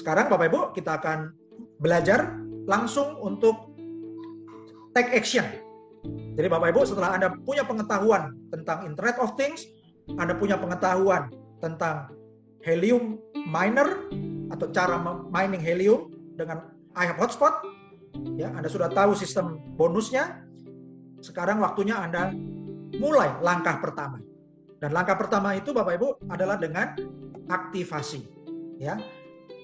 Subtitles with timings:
[0.00, 1.36] sekarang Bapak Ibu kita akan
[1.76, 3.76] belajar langsung untuk
[4.96, 5.44] take action.
[6.34, 9.68] Jadi Bapak Ibu setelah Anda punya pengetahuan tentang Internet of Things,
[10.16, 11.28] Anda punya pengetahuan
[11.60, 12.16] tentang
[12.64, 14.08] helium miner
[14.48, 14.96] atau cara
[15.28, 17.54] mining helium dengan iHub Hotspot,
[18.40, 20.40] ya Anda sudah tahu sistem bonusnya.
[21.20, 22.32] Sekarang waktunya Anda
[22.96, 24.18] mulai langkah pertama.
[24.80, 26.96] Dan langkah pertama itu Bapak Ibu adalah dengan
[27.52, 28.24] aktivasi.
[28.80, 28.96] Ya.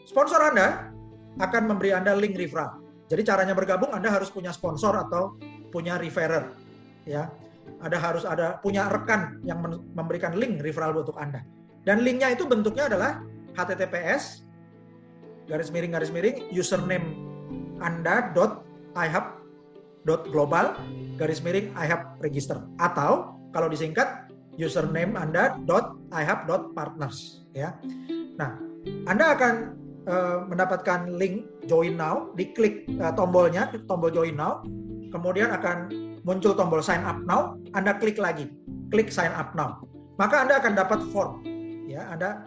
[0.06, 0.95] Sponsor Anda
[1.42, 2.80] akan memberi Anda link referral.
[3.10, 5.37] Jadi caranya bergabung Anda harus punya sponsor atau
[5.74, 6.55] punya referrer.
[7.05, 7.29] Ya.
[7.82, 9.59] Ada harus ada punya rekan yang
[9.92, 11.42] memberikan link referral untuk Anda.
[11.82, 13.23] Dan linknya itu bentuknya adalah
[13.56, 14.46] https
[15.48, 17.16] garis miring garis miring username
[17.80, 18.62] anda dot
[18.95, 19.27] ihub
[20.04, 20.77] dot global
[21.16, 24.29] garis miring ihub register atau kalau disingkat
[24.60, 27.73] username anda dot ihub dot partners ya
[28.37, 28.59] nah
[29.09, 29.54] anda akan
[30.09, 34.63] uh, mendapatkan link join now diklik uh, tombolnya tombol join now
[35.10, 35.90] kemudian akan
[36.26, 38.51] muncul tombol sign up now anda klik lagi
[38.90, 39.82] klik sign up now.
[40.16, 41.45] Maka anda akan dapat form
[41.87, 42.43] ya Anda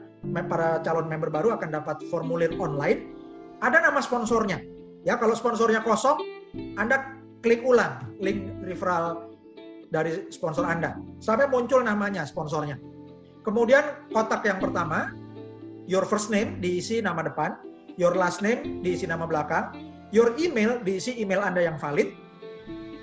[0.50, 3.16] para calon member baru akan dapat formulir online.
[3.60, 4.60] Ada nama sponsornya
[5.04, 6.20] ya kalau sponsornya kosong
[6.80, 9.32] Anda klik ulang link referral
[9.94, 10.98] dari sponsor Anda.
[11.22, 12.80] Sampai muncul namanya sponsornya.
[13.46, 15.14] Kemudian kotak yang pertama
[15.90, 17.58] your first name diisi nama depan
[17.98, 19.74] your last name diisi nama belakang
[20.14, 22.14] your email diisi email Anda yang valid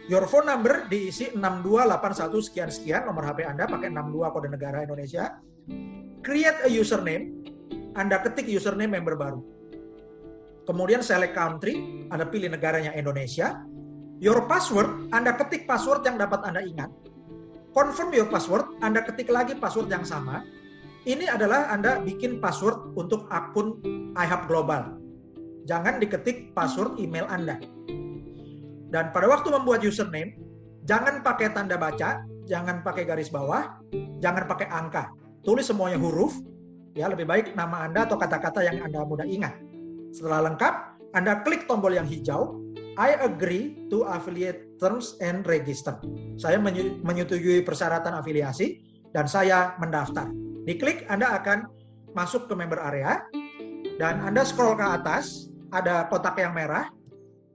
[0.07, 5.35] Your phone number diisi 6281 sekian sekian nomor HP Anda pakai 62 kode negara Indonesia
[6.27, 7.31] create a username,
[7.95, 9.39] Anda ketik username member baru.
[10.67, 11.79] Kemudian select country,
[12.11, 13.63] Anda pilih negaranya Indonesia.
[14.19, 16.91] Your password, Anda ketik password yang dapat Anda ingat.
[17.71, 20.43] Confirm your password, Anda ketik lagi password yang sama.
[21.07, 23.79] Ini adalah Anda bikin password untuk akun
[24.19, 24.99] iHub Global.
[25.71, 27.63] Jangan diketik password email Anda.
[28.91, 30.35] Dan pada waktu membuat username,
[30.83, 33.79] jangan pakai tanda baca, jangan pakai garis bawah,
[34.19, 35.07] jangan pakai angka
[35.47, 36.35] tulis semuanya huruf,
[36.99, 39.55] ya lebih baik nama Anda atau kata-kata yang Anda mudah ingat.
[40.11, 40.75] Setelah lengkap,
[41.15, 42.59] Anda klik tombol yang hijau,
[42.99, 45.95] I agree to affiliate terms and register.
[46.35, 46.59] Saya
[47.07, 48.83] menyetujui persyaratan afiliasi
[49.15, 50.27] dan saya mendaftar.
[50.67, 51.71] Diklik Anda akan
[52.13, 53.23] masuk ke member area
[54.03, 56.91] dan Anda scroll ke atas, ada kotak yang merah.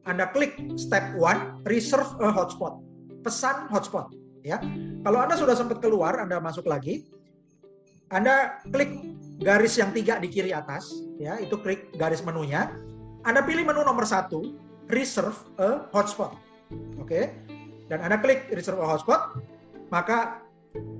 [0.08, 2.82] Anda klik step one, reserve a hotspot.
[3.22, 4.10] Pesan hotspot,
[4.42, 4.58] ya.
[5.06, 7.06] Kalau Anda sudah sempat keluar, Anda masuk lagi,
[8.12, 8.92] anda klik
[9.40, 12.68] garis yang tiga di kiri atas, ya itu klik garis menunya.
[13.24, 14.52] Anda pilih menu nomor satu,
[14.92, 16.36] reserve a hotspot,
[17.00, 17.32] oke?
[17.88, 19.40] Dan Anda klik reserve a hotspot,
[19.96, 20.44] maka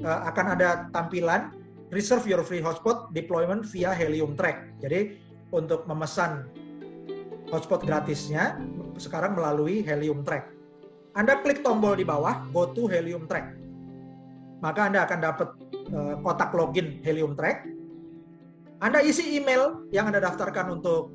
[0.08, 1.52] uh, akan ada tampilan
[1.92, 4.82] reserve your free hotspot deployment via Helium Track.
[4.82, 5.20] Jadi
[5.52, 6.48] untuk memesan
[7.52, 8.58] hotspot gratisnya
[8.96, 10.48] sekarang melalui Helium Track.
[11.12, 13.60] Anda klik tombol di bawah, go to Helium Track.
[14.64, 15.50] Maka Anda akan dapat
[15.92, 17.68] Eh, kotak login Helium Track.
[18.80, 21.12] Anda isi email yang Anda daftarkan untuk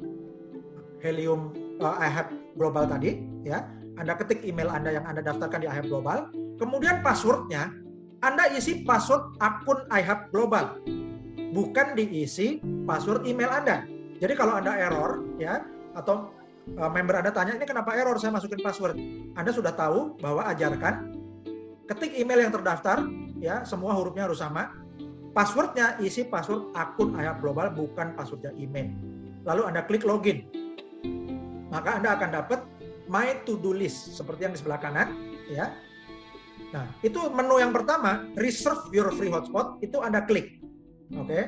[1.01, 2.29] Helium uh, iHub
[2.61, 3.65] Global tadi, ya.
[3.97, 6.29] Anda ketik email Anda yang Anda daftarkan di iHub Global.
[6.61, 7.73] Kemudian passwordnya,
[8.25, 10.81] Anda isi password akun iHub Global,
[11.53, 13.85] bukan diisi password email Anda.
[14.17, 15.61] Jadi kalau Anda error, ya,
[15.93, 16.33] atau
[16.81, 18.97] uh, member Anda tanya, ini kenapa error saya masukin password?
[19.37, 21.13] Anda sudah tahu bahwa ajarkan
[21.85, 23.05] ketik email yang terdaftar,
[23.37, 24.73] ya semua hurufnya harus sama.
[25.37, 28.89] Passwordnya isi password akun Ayah Global bukan passwordnya email.
[29.45, 30.49] Lalu Anda klik login.
[31.69, 32.61] Maka Anda akan dapat
[33.07, 35.13] My To Do List seperti yang di sebelah kanan,
[35.53, 35.77] ya.
[36.77, 40.61] Nah, itu menu yang pertama, Reserve Your Free Hotspot, itu Anda klik.
[41.17, 41.25] Oke.
[41.25, 41.43] Okay?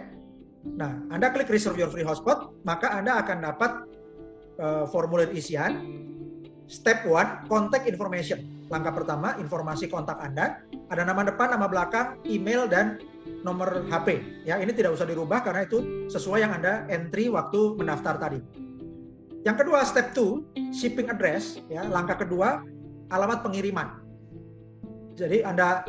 [0.64, 3.72] Nah, Anda klik Reserve Your Free Hotspot, maka Anda akan dapat
[4.56, 6.00] uh, formulir isian.
[6.68, 10.60] Step 1, Contact Information Langkah pertama, informasi kontak Anda.
[10.92, 13.00] Ada nama depan, nama belakang, email, dan
[13.40, 14.20] nomor HP.
[14.44, 18.40] Ya, ini tidak usah dirubah karena itu sesuai yang Anda entry waktu mendaftar tadi.
[19.48, 21.56] Yang kedua, step 2, shipping address.
[21.72, 22.60] Ya, langkah kedua,
[23.08, 23.97] alamat pengiriman.
[25.18, 25.82] Jadi Anda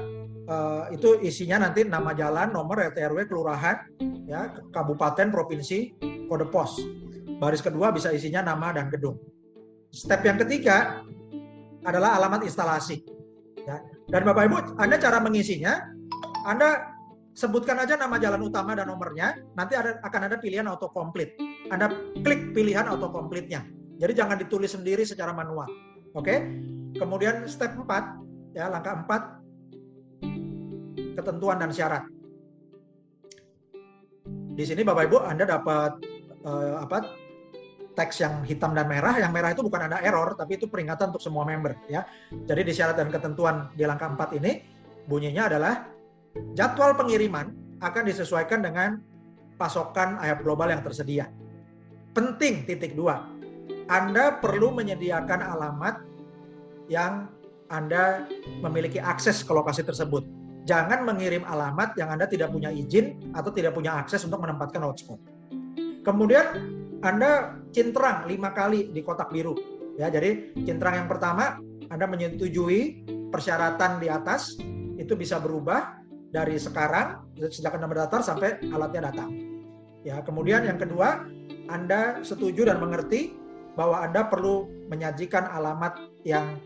[0.49, 3.85] uh, itu isinya nanti nama jalan, nomor RT RW, kelurahan,
[4.25, 5.93] ya, kabupaten, provinsi,
[6.25, 6.81] kode pos.
[7.37, 9.21] Baris kedua bisa isinya nama dan gedung.
[9.93, 11.05] Step yang ketiga,
[11.85, 13.05] adalah alamat instalasi.
[13.63, 13.79] Ya.
[14.09, 15.87] Dan Bapak Ibu, Anda cara mengisinya,
[16.43, 16.89] Anda
[17.37, 21.37] sebutkan aja nama jalan utama dan nomornya, nanti ada, akan ada pilihan autocomplete.
[21.69, 21.93] Anda
[22.25, 23.63] klik pilihan autocomplete-nya.
[23.99, 25.69] Jadi jangan ditulis sendiri secara manual.
[26.17, 26.41] Oke?
[26.97, 27.85] Kemudian step 4,
[28.59, 32.03] ya langkah 4, ketentuan dan syarat.
[34.27, 36.03] Di sini Bapak Ibu Anda dapat
[36.43, 37.07] uh, apa
[37.95, 39.15] teks yang hitam dan merah.
[39.15, 42.03] Yang merah itu bukan ada error, tapi itu peringatan untuk semua member ya.
[42.35, 44.59] Jadi di syarat dan ketentuan di langkah 4 ini
[45.07, 45.87] bunyinya adalah
[46.51, 48.99] jadwal pengiriman akan disesuaikan dengan
[49.55, 51.31] pasokan IHAP global yang tersedia.
[52.11, 53.23] Penting titik dua,
[53.87, 56.03] Anda perlu menyediakan alamat
[56.91, 57.38] yang
[57.69, 58.25] Anda
[58.65, 60.25] memiliki akses ke lokasi tersebut.
[60.65, 65.17] Jangan mengirim alamat yang Anda tidak punya izin atau tidak punya akses untuk menempatkan hotspot.
[66.05, 69.55] Kemudian anda cintrang lima kali di kotak biru.
[69.95, 74.59] Ya, jadi cintrang yang pertama Anda menyetujui persyaratan di atas
[74.99, 75.95] itu bisa berubah
[76.29, 79.31] dari sekarang sejak Anda mendaftar sampai alatnya datang.
[80.03, 81.23] Ya, kemudian yang kedua
[81.71, 83.31] Anda setuju dan mengerti
[83.79, 86.59] bahwa Anda perlu menyajikan alamat yang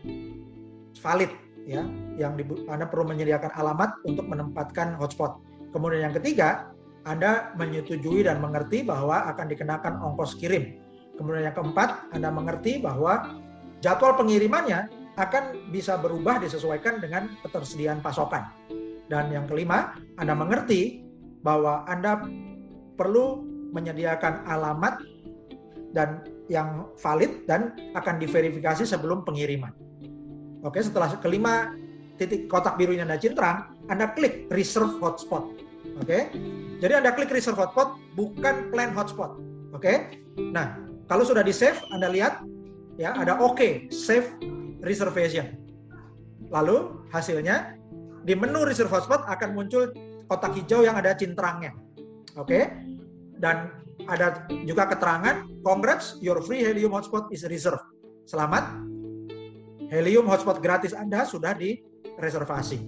[1.00, 1.30] valid
[1.64, 1.82] ya,
[2.20, 2.36] yang
[2.70, 5.40] Anda perlu menyediakan alamat untuk menempatkan hotspot.
[5.74, 6.74] Kemudian yang ketiga,
[7.04, 10.80] anda menyetujui dan mengerti bahwa akan dikenakan ongkos kirim.
[11.20, 13.38] Kemudian yang keempat, Anda mengerti bahwa
[13.84, 18.48] jadwal pengirimannya akan bisa berubah disesuaikan dengan ketersediaan pasokan.
[19.06, 21.04] Dan yang kelima, Anda mengerti
[21.44, 22.24] bahwa Anda
[22.96, 23.44] perlu
[23.76, 25.04] menyediakan alamat
[25.92, 29.70] dan yang valid dan akan diverifikasi sebelum pengiriman.
[30.64, 31.76] Oke, setelah kelima
[32.16, 35.44] titik kotak biru ini Anda cintrang, Anda klik reserve hotspot.
[36.00, 36.32] Oke.
[36.80, 39.36] Jadi Anda klik reserve hotspot bukan plan hotspot.
[39.76, 40.24] Oke.
[40.40, 42.40] Nah, kalau sudah di save, Anda lihat
[42.96, 44.24] ya ada oke, okay, save
[44.80, 45.52] reservation.
[46.48, 47.76] Lalu hasilnya
[48.24, 49.92] di menu reserve hotspot akan muncul
[50.32, 51.76] kotak hijau yang ada cintrangnya.
[52.40, 52.72] Oke.
[53.36, 53.68] Dan
[54.08, 57.84] ada juga keterangan, congrats, your free helium hotspot is reserved.
[58.24, 58.64] Selamat,
[59.90, 62.78] helium hotspot gratis Anda sudah direservasi.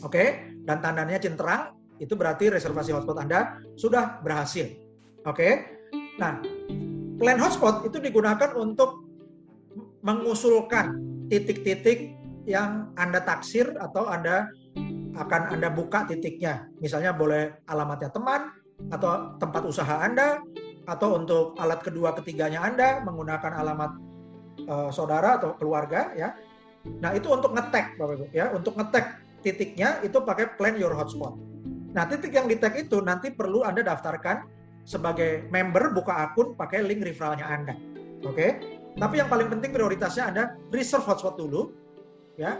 [0.00, 0.24] Oke,
[0.64, 4.72] dan tandanya cintrang itu berarti reservasi hotspot Anda sudah berhasil.
[5.28, 5.78] Oke.
[6.16, 6.40] Nah,
[7.20, 9.04] plan hotspot itu digunakan untuk
[10.00, 10.96] mengusulkan
[11.28, 12.16] titik-titik
[12.48, 14.48] yang Anda taksir atau Anda
[15.16, 16.72] akan Anda buka titiknya.
[16.80, 18.48] Misalnya boleh alamatnya teman
[18.88, 20.40] atau tempat usaha Anda
[20.88, 23.90] atau untuk alat kedua ketiganya Anda menggunakan alamat
[24.70, 26.38] uh, saudara atau keluarga ya.
[26.86, 31.36] Nah, itu untuk ngetek Bapak Ibu ya, untuk ngetek titiknya itu pakai plan your hotspot.
[31.92, 34.46] Nah, titik yang di tag itu nanti perlu Anda daftarkan
[34.86, 37.74] sebagai member buka akun pakai link referralnya Anda.
[38.24, 38.32] Oke?
[38.32, 38.50] Okay?
[38.96, 41.74] Tapi yang paling penting prioritasnya Anda reserve hotspot dulu
[42.40, 42.56] ya.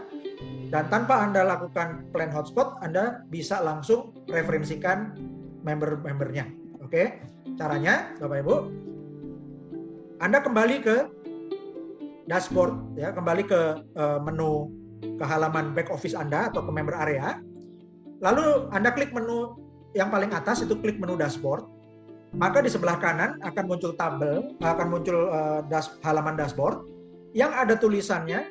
[0.69, 5.17] Dan tanpa Anda lakukan plan hotspot, Anda bisa langsung referensikan
[5.65, 6.45] member-membernya.
[6.83, 6.91] Oke?
[6.91, 7.05] Okay?
[7.57, 8.55] Caranya Bapak Ibu
[10.21, 11.20] Anda kembali ke
[12.29, 13.61] dashboard ya, kembali ke
[13.97, 14.69] uh, menu
[15.01, 17.41] ke halaman back office Anda atau ke member area
[18.21, 19.57] Lalu Anda klik menu
[19.97, 21.65] yang paling atas itu klik menu dashboard.
[22.31, 26.87] Maka di sebelah kanan akan muncul tabel, akan muncul uh, das, halaman dashboard
[27.35, 28.47] yang ada tulisannya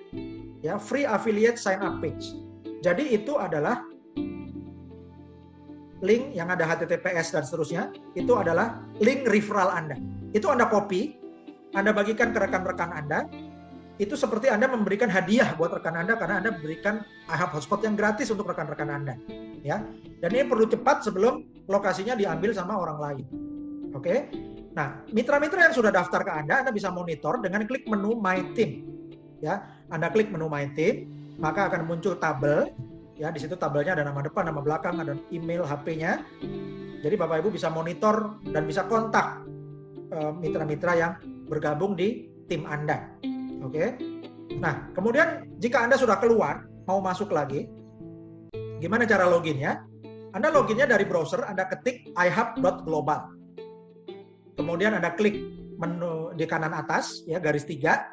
[0.60, 2.36] ya free affiliate sign up page.
[2.84, 3.80] Jadi itu adalah
[6.04, 7.82] link yang ada HTTPS dan seterusnya,
[8.12, 9.96] itu adalah link referral Anda.
[10.36, 11.16] Itu Anda copy,
[11.72, 13.28] Anda bagikan ke rekan-rekan Anda,
[14.00, 18.32] itu seperti Anda memberikan hadiah buat rekan Anda karena Anda berikan IHAB hotspot yang gratis
[18.32, 19.14] untuk rekan-rekan Anda.
[19.60, 19.84] Ya.
[20.24, 23.24] Dan ini perlu cepat sebelum lokasinya diambil sama orang lain.
[23.92, 24.32] Oke.
[24.72, 28.88] Nah, mitra-mitra yang sudah daftar ke Anda, Anda bisa monitor dengan klik menu My Team.
[29.44, 32.72] Ya, Anda klik menu My Team, maka akan muncul tabel.
[33.20, 36.24] Ya, di situ tabelnya ada nama depan, nama belakang, ada email, HP-nya.
[37.04, 39.44] Jadi Bapak Ibu bisa monitor dan bisa kontak
[40.08, 41.12] eh, mitra-mitra yang
[41.44, 43.20] bergabung di tim Anda.
[43.60, 43.96] Oke.
[44.60, 47.70] Nah, kemudian jika Anda sudah keluar, mau masuk lagi,
[48.82, 49.84] gimana cara loginnya?
[50.30, 53.20] Anda loginnya dari browser, Anda ketik ihub.global.
[54.54, 55.38] Kemudian Anda klik
[55.80, 58.04] menu di kanan atas, ya garis tiga,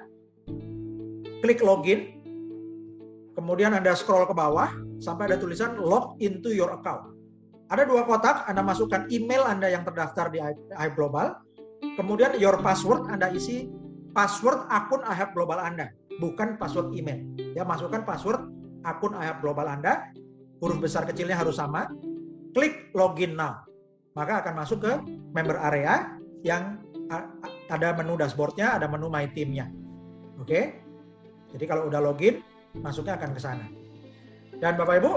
[1.43, 2.15] klik login,
[3.35, 7.13] kemudian Anda scroll ke bawah sampai ada tulisan log into your account.
[7.67, 11.35] Ada dua kotak, Anda masukkan email Anda yang terdaftar di iHub Global,
[11.99, 13.67] kemudian your password Anda isi
[14.17, 17.21] password akun IHAB Global Anda, bukan password email.
[17.53, 18.49] Ya, masukkan password
[18.81, 20.09] akun IHAB Global Anda,
[20.57, 21.85] huruf besar kecilnya harus sama.
[22.57, 23.61] Klik login now.
[24.17, 24.93] Maka akan masuk ke
[25.37, 26.81] member area yang
[27.69, 29.69] ada menu dashboardnya, ada menu my teamnya.
[30.41, 30.81] Oke?
[31.53, 32.41] Jadi kalau udah login,
[32.81, 33.69] masuknya akan ke sana.
[34.57, 35.11] Dan Bapak Ibu,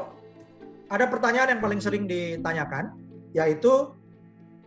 [0.92, 2.92] ada pertanyaan yang paling sering ditanyakan,
[3.33, 3.97] yaitu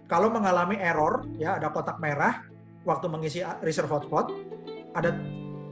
[0.10, 2.42] kalau mengalami error, ya ada kotak merah,
[2.84, 4.32] waktu mengisi reserve hotspot
[4.94, 5.16] ada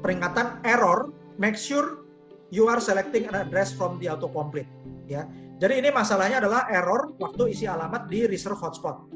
[0.01, 2.03] peringatan error make sure
[2.51, 4.67] you are selecting an address from the autocomplete
[5.07, 5.27] ya
[5.61, 9.07] jadi ini masalahnya adalah error waktu isi alamat di reserve hotspot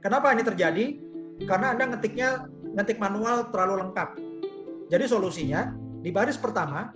[0.00, 0.84] kenapa ini terjadi
[1.44, 4.08] karena anda ngetiknya ngetik manual terlalu lengkap.
[4.90, 5.70] Jadi solusinya
[6.02, 6.90] di baris pertama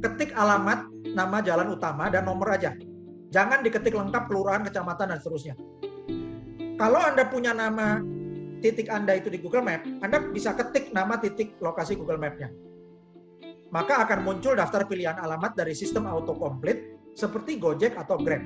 [0.00, 0.86] ketik alamat,
[1.16, 2.74] nama jalan utama dan nomor aja.
[3.30, 5.54] Jangan diketik lengkap kelurahan, kecamatan dan seterusnya.
[6.80, 8.00] Kalau Anda punya nama
[8.60, 12.52] titik Anda itu di Google Map, Anda bisa ketik nama titik lokasi Google Map-nya.
[13.70, 18.42] Maka akan muncul daftar pilihan alamat dari sistem autocomplete seperti Gojek atau Grab.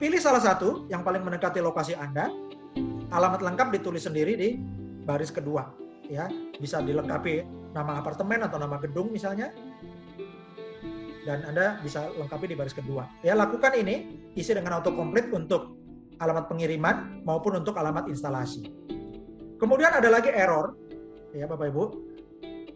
[0.00, 2.32] Pilih salah satu yang paling mendekati lokasi Anda.
[3.14, 4.58] Alamat lengkap ditulis sendiri di
[5.06, 5.70] baris kedua.
[6.08, 6.28] Ya,
[6.58, 9.52] bisa dilengkapi nama apartemen atau nama gedung misalnya.
[11.24, 13.08] Dan Anda bisa lengkapi di baris kedua.
[13.24, 15.76] Ya, lakukan ini isi dengan autocomplete untuk
[16.20, 18.83] alamat pengiriman maupun untuk alamat instalasi.
[19.64, 20.76] Kemudian ada lagi error,
[21.32, 21.84] ya Bapak Ibu,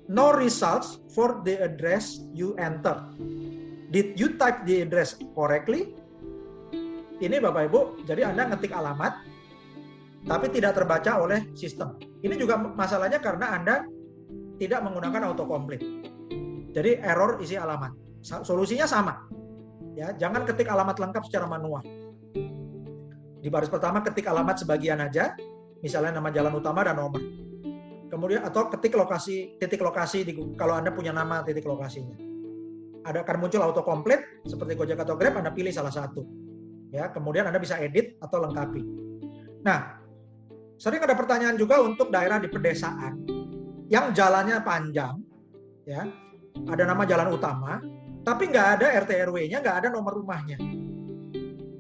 [0.09, 2.97] no results for the address you enter.
[3.93, 5.93] Did you type the address correctly?
[7.21, 9.21] Ini Bapak Ibu, jadi Anda ngetik alamat,
[10.25, 12.01] tapi tidak terbaca oleh sistem.
[12.25, 13.85] Ini juga masalahnya karena Anda
[14.57, 15.85] tidak menggunakan autocomplete.
[16.73, 17.93] Jadi error isi alamat.
[18.25, 19.29] Solusinya sama.
[19.93, 21.85] Ya, jangan ketik alamat lengkap secara manual.
[23.45, 25.37] Di baris pertama ketik alamat sebagian aja,
[25.83, 27.23] misalnya nama jalan utama dan nomor.
[28.09, 32.17] Kemudian atau ketik lokasi titik lokasi di, kalau Anda punya nama titik lokasinya.
[33.05, 36.25] Ada akan muncul autocomplete seperti Gojek atau Grab, Anda pilih salah satu.
[36.89, 38.83] Ya, kemudian Anda bisa edit atau lengkapi.
[39.65, 40.01] Nah,
[40.81, 43.29] sering ada pertanyaan juga untuk daerah di pedesaan
[43.89, 45.17] yang jalannya panjang,
[45.89, 46.05] ya,
[46.69, 47.81] ada nama jalan utama,
[48.25, 50.61] tapi nggak ada RT RW-nya, nggak ada nomor rumahnya.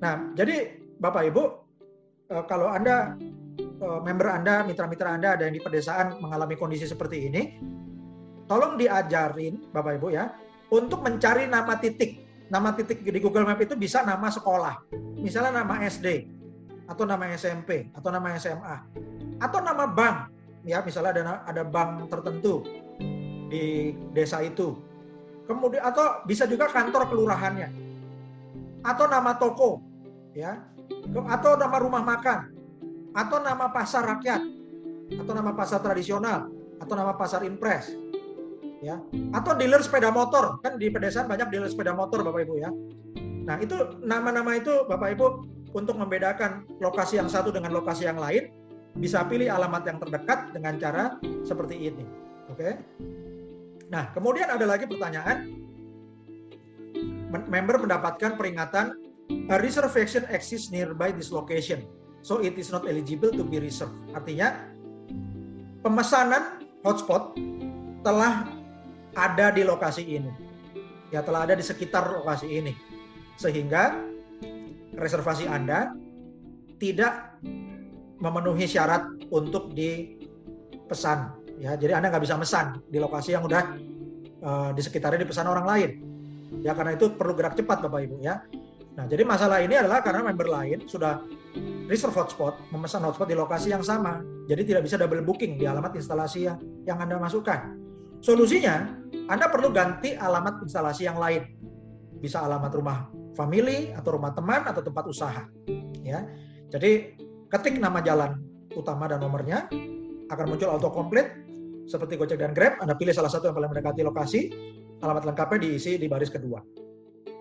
[0.01, 1.43] Nah, jadi Bapak Ibu,
[2.33, 3.17] eh, kalau Anda
[3.79, 7.43] member Anda, mitra-mitra Anda ada yang di pedesaan mengalami kondisi seperti ini,
[8.51, 10.35] tolong diajarin Bapak Ibu ya,
[10.75, 12.27] untuk mencari nama titik.
[12.49, 14.89] Nama titik di Google Map itu bisa nama sekolah.
[15.21, 16.33] Misalnya nama SD
[16.89, 18.77] atau nama SMP atau nama SMA
[19.37, 20.33] atau nama bank.
[20.65, 22.65] Ya, misalnya ada ada bank tertentu
[23.53, 24.81] di desa itu.
[25.45, 27.69] Kemudian atau bisa juga kantor kelurahannya.
[28.81, 29.85] Atau nama toko,
[30.33, 30.65] ya
[31.29, 32.58] atau nama rumah makan,
[33.19, 34.43] atau nama pasar rakyat,
[35.19, 36.47] atau nama pasar tradisional,
[36.79, 37.91] atau nama pasar impres,
[38.79, 39.03] ya,
[39.35, 40.63] atau dealer sepeda motor.
[40.63, 42.71] Kan di pedesaan banyak dealer sepeda motor bapak ibu ya.
[43.19, 43.75] Nah itu
[44.07, 45.43] nama-nama itu bapak ibu
[45.75, 48.55] untuk membedakan lokasi yang satu dengan lokasi yang lain
[48.95, 51.05] bisa pilih alamat yang terdekat dengan cara
[51.43, 52.05] seperti ini,
[52.55, 52.71] oke?
[53.91, 55.59] Nah kemudian ada lagi pertanyaan.
[57.29, 58.97] Member mendapatkan peringatan
[59.53, 61.85] a reservation exists nearby this location.
[62.23, 63.95] So it is not eligible to be reserved.
[64.13, 64.69] Artinya
[65.81, 67.39] pemesanan hotspot
[68.03, 68.47] telah
[69.15, 70.31] ada di lokasi ini.
[71.09, 72.75] Ya telah ada di sekitar lokasi ini.
[73.39, 73.97] Sehingga
[74.99, 75.95] reservasi Anda
[76.79, 77.39] tidak
[78.19, 81.39] memenuhi syarat untuk dipesan.
[81.59, 83.63] Ya, jadi Anda nggak bisa mesan di lokasi yang udah
[84.43, 85.91] uh, di sekitarnya dipesan orang lain.
[86.63, 88.43] Ya karena itu perlu gerak cepat Bapak Ibu ya.
[88.99, 91.23] Nah, jadi masalah ini adalah karena member lain sudah
[91.87, 94.19] reserve hotspot, memesan hotspot di lokasi yang sama.
[94.51, 97.79] Jadi tidak bisa double booking di alamat instalasi yang, yang Anda masukkan.
[98.19, 98.91] Solusinya,
[99.31, 101.47] Anda perlu ganti alamat instalasi yang lain.
[102.19, 103.07] Bisa alamat rumah
[103.39, 105.47] family atau rumah teman atau tempat usaha.
[106.03, 106.27] Ya.
[106.75, 107.15] Jadi
[107.47, 108.35] ketik nama jalan
[108.75, 109.71] utama dan nomornya
[110.27, 111.47] akan muncul autocomplete
[111.87, 112.83] seperti Gojek dan Grab.
[112.83, 114.41] Anda pilih salah satu yang paling mendekati lokasi,
[114.99, 116.88] alamat lengkapnya diisi di baris kedua.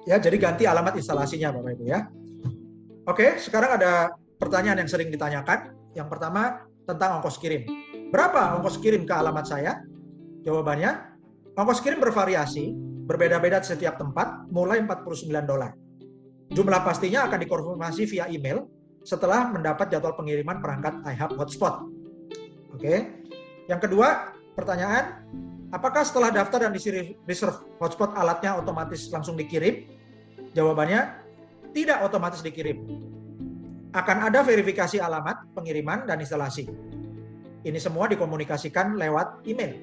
[0.08, 2.08] Ya, jadi ganti alamat instalasinya Bapak Ibu ya.
[3.12, 5.76] Oke, sekarang ada pertanyaan yang sering ditanyakan.
[5.92, 7.68] Yang pertama tentang ongkos kirim.
[8.08, 9.84] Berapa ongkos kirim ke alamat saya?
[10.48, 10.96] Jawabannya,
[11.60, 12.72] ongkos kirim bervariasi,
[13.04, 15.76] berbeda-beda setiap tempat, mulai 49 dolar.
[16.56, 18.64] Jumlah pastinya akan dikonfirmasi via email
[19.04, 21.84] setelah mendapat jadwal pengiriman perangkat iHub Hotspot.
[22.72, 23.28] Oke.
[23.68, 25.28] Yang kedua, pertanyaan,
[25.76, 29.97] apakah setelah daftar dan diisi reserve hotspot alatnya otomatis langsung dikirim?
[30.58, 31.02] Jawabannya
[31.70, 32.82] tidak otomatis dikirim.
[33.94, 36.66] Akan ada verifikasi alamat, pengiriman, dan instalasi.
[37.62, 39.78] Ini semua dikomunikasikan lewat email.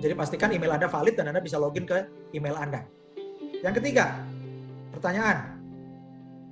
[0.00, 2.88] Jadi pastikan email Anda valid dan Anda bisa login ke email Anda.
[3.60, 4.16] Yang ketiga,
[4.96, 5.60] pertanyaan.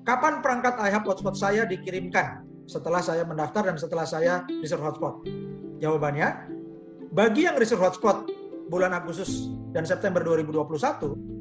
[0.05, 5.25] Kapan perangkat iHub hotspot saya dikirimkan setelah saya mendaftar dan setelah saya reserve hotspot?
[5.81, 6.53] Jawabannya,
[7.17, 8.29] bagi yang reserve hotspot
[8.69, 11.40] bulan Agustus dan September 2021,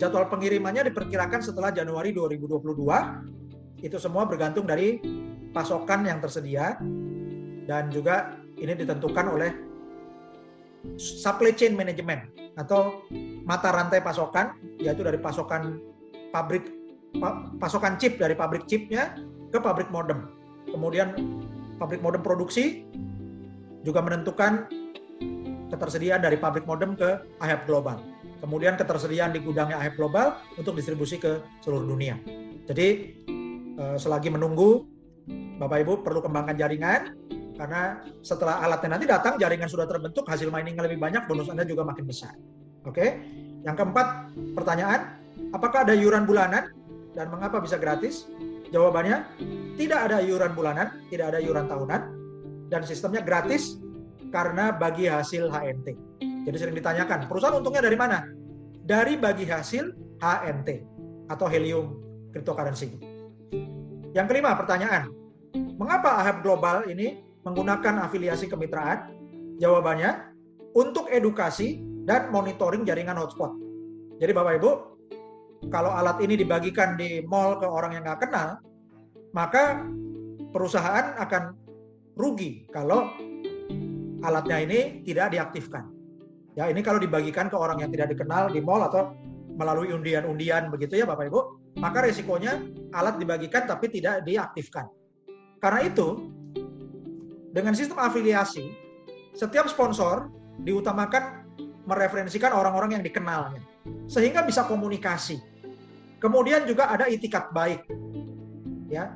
[0.00, 3.84] jadwal pengirimannya diperkirakan setelah Januari 2022.
[3.84, 4.96] Itu semua bergantung dari
[5.52, 6.80] pasokan yang tersedia
[7.68, 9.52] dan juga ini ditentukan oleh
[10.96, 13.04] supply chain management atau
[13.44, 15.76] mata rantai pasokan yaitu dari pasokan
[16.32, 16.64] pabrik
[17.60, 19.12] pasokan chip dari pabrik chipnya
[19.52, 20.32] ke pabrik modem.
[20.72, 21.12] Kemudian
[21.76, 22.88] pabrik modem produksi
[23.84, 24.64] juga menentukan
[25.68, 28.09] ketersediaan dari pabrik modem ke IHAP Global.
[28.40, 32.16] Kemudian ketersediaan di gudangnya IHAP Global untuk distribusi ke seluruh dunia.
[32.64, 32.88] Jadi
[33.76, 34.88] eh, selagi menunggu
[35.60, 37.12] Bapak Ibu perlu kembangkan jaringan
[37.60, 41.84] karena setelah alatnya nanti datang jaringan sudah terbentuk hasil miningnya lebih banyak bonus Anda juga
[41.84, 42.32] makin besar.
[42.88, 43.20] Oke.
[43.60, 45.20] Yang keempat pertanyaan,
[45.52, 46.72] apakah ada iuran bulanan
[47.12, 48.24] dan mengapa bisa gratis?
[48.72, 49.28] Jawabannya
[49.76, 52.00] tidak ada iuran bulanan, tidak ada iuran tahunan
[52.72, 53.76] dan sistemnya gratis
[54.32, 55.92] karena bagi hasil HNT.
[56.46, 58.24] Jadi sering ditanyakan, perusahaan untungnya dari mana?
[58.80, 60.68] Dari bagi hasil HNT
[61.28, 62.00] atau helium
[62.32, 62.96] cryptocurrency.
[64.16, 65.12] Yang kelima, pertanyaan.
[65.78, 69.12] Mengapa AHAP Global ini menggunakan afiliasi kemitraan?
[69.60, 70.32] Jawabannya,
[70.74, 73.52] untuk edukasi dan monitoring jaringan hotspot.
[74.20, 74.70] Jadi Bapak Ibu,
[75.68, 78.60] kalau alat ini dibagikan di mall ke orang yang nggak kenal,
[79.36, 79.84] maka
[80.50, 81.54] perusahaan akan
[82.16, 83.12] rugi kalau
[84.24, 85.99] alatnya ini tidak diaktifkan.
[86.58, 89.14] Ya, ini kalau dibagikan ke orang yang tidak dikenal di mall atau
[89.54, 91.40] melalui undian-undian begitu ya Bapak Ibu,
[91.78, 92.58] maka resikonya
[92.96, 94.88] alat dibagikan tapi tidak diaktifkan.
[95.60, 96.32] Karena itu,
[97.52, 98.66] dengan sistem afiliasi,
[99.36, 100.32] setiap sponsor
[100.64, 101.44] diutamakan
[101.84, 103.62] mereferensikan orang-orang yang dikenalnya,
[104.08, 105.38] sehingga bisa komunikasi.
[106.20, 107.84] Kemudian juga ada itikat baik,
[108.92, 109.12] ya,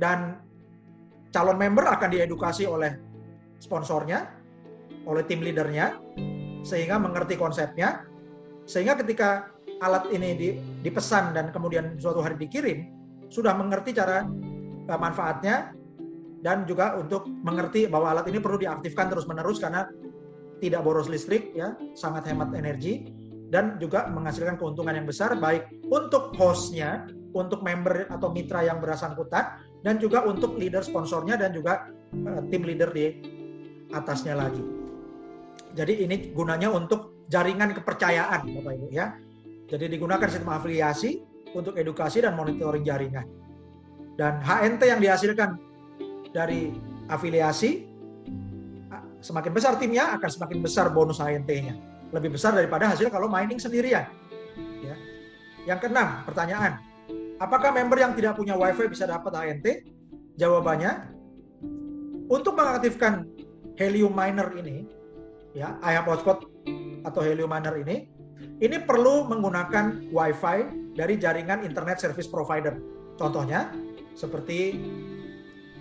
[0.00, 0.40] dan
[1.32, 2.96] calon member akan diedukasi oleh
[3.60, 4.28] sponsornya,
[5.04, 6.00] oleh tim leadernya,
[6.62, 8.04] sehingga mengerti konsepnya,
[8.68, 9.50] sehingga ketika
[9.80, 12.92] alat ini dipesan dan kemudian suatu hari dikirim,
[13.32, 14.26] sudah mengerti cara
[14.86, 15.72] eh, manfaatnya
[16.40, 19.88] dan juga untuk mengerti bahwa alat ini perlu diaktifkan terus-menerus karena
[20.60, 23.08] tidak boros listrik ya, sangat hemat energi
[23.50, 29.58] dan juga menghasilkan keuntungan yang besar baik untuk hostnya, untuk member atau mitra yang bersangkutan
[29.82, 31.88] dan juga untuk leader sponsornya dan juga
[32.28, 33.20] uh, tim leader di
[33.90, 34.79] atasnya lagi.
[35.74, 39.14] Jadi ini gunanya untuk jaringan kepercayaan Bapak Ibu ya.
[39.70, 41.22] Jadi digunakan sistem afiliasi
[41.54, 43.26] untuk edukasi dan monitoring jaringan.
[44.18, 45.56] Dan HNT yang dihasilkan
[46.34, 46.74] dari
[47.06, 47.86] afiliasi
[49.22, 51.74] semakin besar timnya akan semakin besar bonus HNT-nya.
[52.10, 54.10] Lebih besar daripada hasil kalau mining sendirian.
[54.82, 54.94] Ya.
[55.70, 56.82] Yang keenam, pertanyaan.
[57.38, 59.86] Apakah member yang tidak punya WiFi bisa dapat HNT?
[60.36, 61.14] Jawabannya,
[62.26, 63.28] untuk mengaktifkan
[63.78, 64.88] Helium Miner ini,
[65.56, 66.38] ya, IHAP Hotspot
[67.06, 68.10] atau Helium Miner ini,
[68.60, 70.58] ini perlu menggunakan WiFi
[70.96, 72.76] dari jaringan Internet Service Provider.
[73.16, 73.72] Contohnya
[74.16, 74.76] seperti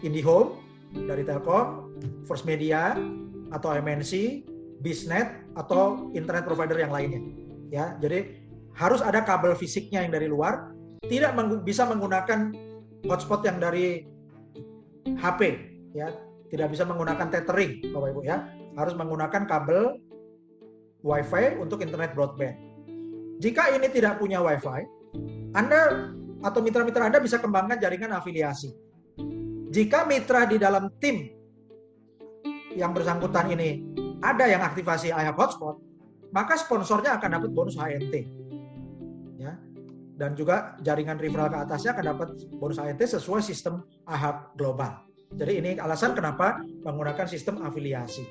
[0.03, 0.59] IndiHome
[1.07, 1.91] dari Telkom,
[2.23, 2.95] First Media
[3.51, 4.43] atau MNC,
[4.79, 7.19] Bisnet atau internet provider yang lainnya.
[7.67, 8.31] Ya, jadi
[8.79, 10.71] harus ada kabel fisiknya yang dari luar,
[11.11, 12.55] tidak meng bisa menggunakan
[13.03, 14.07] hotspot yang dari
[15.19, 15.39] HP,
[15.91, 16.15] ya
[16.49, 18.37] tidak bisa menggunakan tethering, Bapak Ibu ya.
[18.79, 19.99] Harus menggunakan kabel
[21.03, 22.55] WiFi untuk internet broadband.
[23.43, 24.87] Jika ini tidak punya WiFi,
[25.51, 28.71] Anda atau mitra-mitra Anda bisa kembangkan jaringan afiliasi.
[29.69, 31.29] Jika mitra di dalam tim
[32.73, 33.83] yang bersangkutan ini
[34.19, 35.79] ada yang aktivasi IHAP hotspot,
[36.35, 38.15] maka sponsornya akan dapat bonus HNT.
[39.39, 39.55] Ya.
[40.19, 42.27] Dan juga jaringan referral ke atasnya akan dapat
[42.59, 45.05] bonus HNT sesuai sistem IHAP global.
[45.29, 48.25] Jadi ini alasan kenapa menggunakan sistem afiliasi.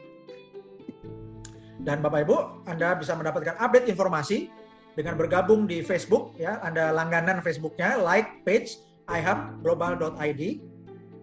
[1.88, 4.53] Dan Bapak Ibu, Anda bisa mendapatkan update informasi
[4.92, 6.61] dengan bergabung di Facebook ya.
[6.61, 8.77] Anda langganan Facebooknya, like page
[9.09, 10.42] iHubGlobal.id.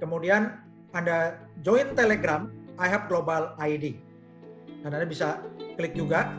[0.01, 0.57] Kemudian
[0.97, 2.49] Anda join Telegram
[2.81, 3.93] iHub Global ID.
[4.81, 5.37] Dan Anda bisa
[5.77, 6.33] klik juga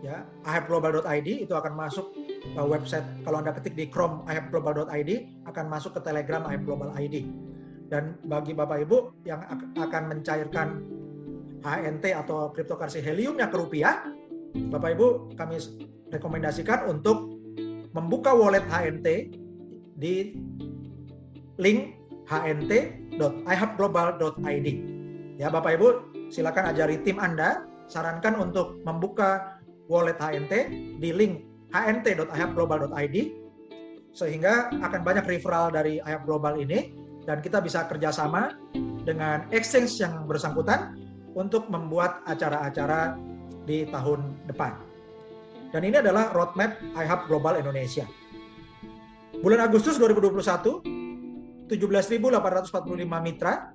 [0.00, 5.10] ya iHubGlobal.id itu akan masuk ke website kalau Anda ketik di Chrome iHubGlobal.id
[5.52, 7.28] akan masuk ke Telegram iHub Global ID.
[7.92, 9.44] Dan bagi Bapak Ibu yang
[9.76, 10.80] akan mencairkan
[11.62, 14.04] HNT atau cryptocurrency heliumnya ke rupiah,
[14.52, 15.56] Bapak Ibu kami
[16.12, 17.38] rekomendasikan untuk
[17.96, 19.32] membuka wallet HNT
[19.96, 20.36] di
[21.56, 21.96] link
[22.28, 24.68] hnt.ihubglobal.id.
[25.40, 25.88] Ya Bapak Ibu,
[26.28, 29.56] silakan ajari tim Anda, sarankan untuk membuka
[29.88, 30.52] wallet HNT
[31.00, 33.16] di link hnt.ihubglobal.id
[34.12, 36.92] sehingga akan banyak referral dari IHUB Global ini
[37.24, 38.52] dan kita bisa kerjasama
[39.08, 40.92] dengan exchange yang bersangkutan
[41.32, 43.16] untuk membuat acara-acara
[43.64, 44.72] di tahun depan.
[45.72, 48.04] Dan ini adalah roadmap iHub Global Indonesia.
[49.40, 50.84] Bulan Agustus 2021,
[51.72, 51.72] 17.845
[53.24, 53.72] mitra.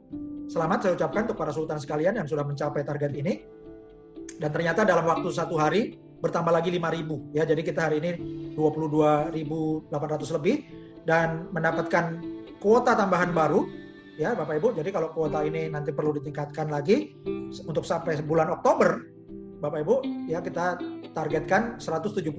[0.47, 3.41] Selamat saya ucapkan untuk para sultan sekalian yang sudah mencapai target ini.
[4.37, 7.43] Dan ternyata dalam waktu satu hari bertambah lagi 5.000 ya.
[7.49, 8.11] Jadi kita hari ini
[8.53, 10.55] 22.800 lebih
[11.09, 12.21] dan mendapatkan
[12.61, 13.65] kuota tambahan baru
[14.17, 14.73] ya Bapak Ibu.
[14.73, 17.13] Jadi kalau kuota ini nanti perlu ditingkatkan lagi
[17.63, 19.05] untuk sampai bulan Oktober,
[19.61, 20.81] Bapak Ibu, ya kita
[21.13, 22.33] targetkan 178.450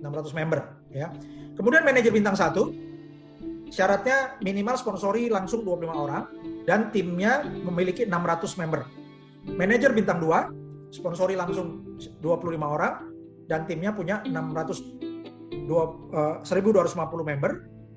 [0.00, 0.60] 600 member
[0.94, 1.10] ya.
[1.56, 6.22] Kemudian manajer bintang 1 syaratnya minimal sponsori langsung 25 orang
[6.68, 8.86] dan timnya memiliki 600 member.
[9.46, 12.22] Manajer bintang 2 sponsori langsung 25
[12.62, 12.94] orang
[13.46, 17.52] dan timnya punya 600 uh, 1250 member.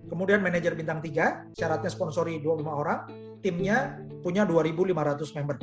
[0.10, 3.00] Kemudian manajer bintang 3 syaratnya sponsori 25 orang,
[3.46, 5.56] timnya punya 2500 member.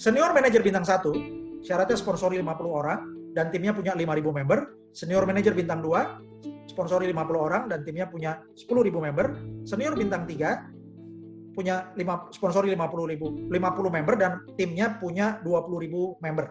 [0.00, 2.98] Senior manajer bintang 1 syaratnya sponsori 50 orang
[3.36, 4.58] dan timnya punya 5000 member.
[4.90, 9.26] Senior manajer bintang 2 sponsori 50 orang dan timnya punya 10.000 member.
[9.68, 16.46] Senior bintang 3 punya 5 sponsori 50.000 50 member dan timnya punya 20.000 member.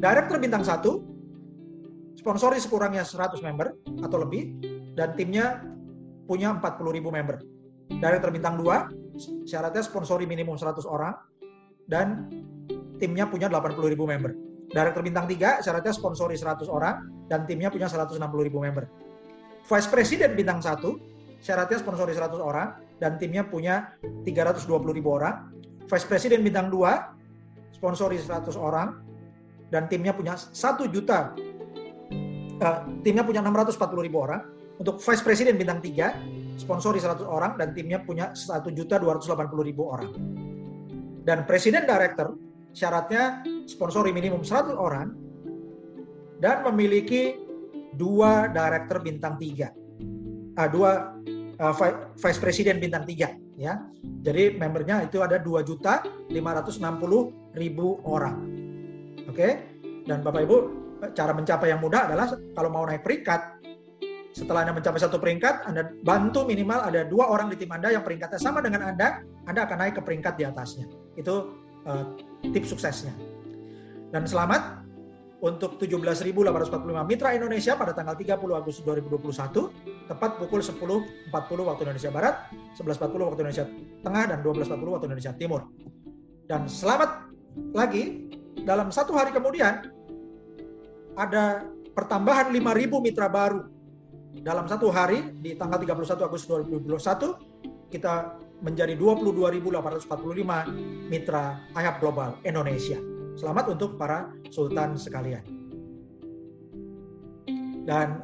[0.00, 4.58] Director bintang 1 sponsori sekurangnya 100 member atau lebih
[4.96, 5.60] dan timnya
[6.26, 7.36] punya 40.000 member.
[7.86, 11.14] Director bintang 2 syaratnya sponsori minimum 100 orang
[11.86, 12.28] dan
[12.98, 14.32] timnya punya 80.000 member.
[14.66, 18.18] Director bintang 3 syaratnya sponsori 100 orang dan timnya punya 160.000
[18.50, 18.84] member.
[19.66, 25.50] Vice President bintang 1, syaratnya sponsori 100 orang, dan timnya punya 320 ribu orang.
[25.90, 29.02] Vice President bintang 2, sponsori 100 orang,
[29.74, 31.34] dan timnya punya 1 juta,
[32.62, 34.42] uh, timnya punya 640 ribu orang.
[34.76, 39.88] Untuk Vice President bintang 3, sponsori 100 orang, dan timnya punya 1 juta 280 ribu
[39.88, 40.12] orang.
[41.24, 42.36] Dan Presiden Director,
[42.76, 45.26] syaratnya sponsori minimum 100 orang,
[46.36, 47.40] dan memiliki
[47.96, 49.72] dua director bintang tiga,
[50.60, 51.16] uh, dua
[51.56, 51.74] uh,
[52.16, 53.80] vice president bintang tiga, ya.
[54.20, 58.36] Jadi membernya itu ada dua juta lima ratus enam puluh ribu orang.
[59.26, 59.52] Oke, okay?
[60.04, 60.56] dan Bapak Ibu
[61.16, 63.64] cara mencapai yang mudah adalah kalau mau naik peringkat,
[64.36, 68.04] setelah Anda mencapai satu peringkat, Anda bantu minimal ada dua orang di tim Anda yang
[68.04, 70.84] peringkatnya sama dengan Anda, Anda akan naik ke peringkat di atasnya.
[71.16, 71.56] Itu
[71.88, 72.04] uh,
[72.44, 73.16] tips suksesnya.
[74.12, 74.84] Dan selamat
[75.40, 82.34] untuk 17.845 mitra Indonesia pada tanggal 30 Agustus 2021, tepat pukul 10.40 waktu Indonesia Barat,
[82.76, 83.66] 11.40 waktu Indonesia
[84.04, 85.64] Tengah, dan 12.40 waktu Indonesia Timur.
[86.44, 87.32] Dan selamat
[87.72, 88.28] lagi,
[88.68, 89.88] dalam satu hari kemudian,
[91.16, 91.64] ada
[91.96, 93.75] pertambahan 5.000 mitra baru.
[94.42, 102.98] Dalam satu hari, di tanggal 31 Agustus 2021, kita menjadi 22.845 mitra IHAP Global Indonesia.
[103.36, 105.44] Selamat untuk para sultan sekalian.
[107.86, 108.20] Dan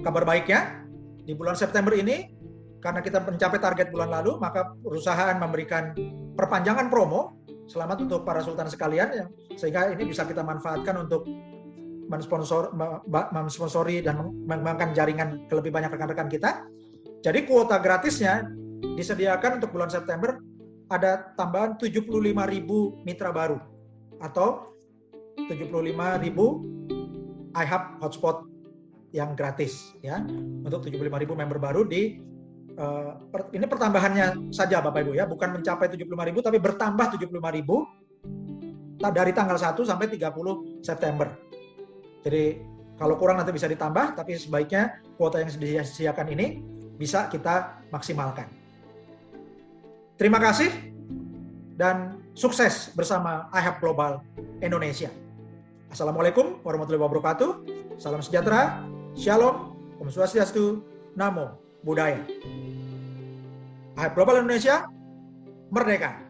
[0.00, 0.86] kabar baiknya,
[1.22, 2.32] di bulan September ini,
[2.80, 5.92] karena kita mencapai target bulan lalu, maka perusahaan memberikan
[6.34, 9.24] perpanjangan promo selamat untuk para sultan sekalian
[9.56, 11.24] sehingga ini bisa kita manfaatkan untuk
[12.08, 12.74] mensponsor
[13.32, 16.64] mensponsori dan mengembangkan jaringan ke lebih banyak rekan-rekan kita.
[17.24, 18.44] Jadi kuota gratisnya
[18.84, 20.36] disediakan untuk bulan September
[20.92, 22.12] ada tambahan 75.000
[23.08, 23.56] mitra baru
[24.20, 24.76] atau
[25.48, 25.72] 75.000
[27.54, 28.44] iHub hotspot
[29.14, 30.20] yang gratis ya
[30.66, 32.18] untuk 75.000 member baru di
[32.78, 39.32] uh, per, ini pertambahannya saja Bapak Ibu ya, bukan mencapai 75.000 tapi bertambah 75.000 dari
[39.36, 41.28] tanggal 1 sampai 30 September.
[42.24, 42.58] Jadi
[42.96, 46.64] kalau kurang nanti bisa ditambah tapi sebaiknya kuota yang disediakan ini
[46.96, 48.48] bisa kita maksimalkan.
[50.16, 50.70] Terima kasih
[51.76, 54.24] dan sukses bersama iHub Global
[54.64, 55.12] Indonesia.
[55.92, 57.50] Assalamualaikum warahmatullahi wabarakatuh.
[58.00, 58.82] Salam sejahtera,
[59.14, 60.82] shalom, om swastiastu,
[61.18, 62.24] namo buddhaya.
[64.00, 64.88] iHub Global Indonesia,
[65.70, 66.23] merdeka!